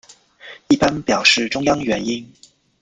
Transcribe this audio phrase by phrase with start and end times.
[0.67, 2.27] 一般表示中央元音。